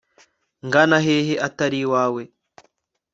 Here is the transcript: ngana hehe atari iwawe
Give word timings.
ngana 0.67 0.97
hehe 1.05 1.33
atari 1.47 1.77
iwawe 1.85 2.23